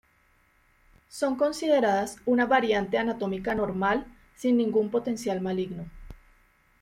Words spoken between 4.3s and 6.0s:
sin ningún potencial maligno.